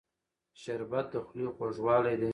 شربت 0.61 1.05
د 1.13 1.15
خولې 1.27 1.47
خوږوالی 1.55 2.15
دی 2.21 2.29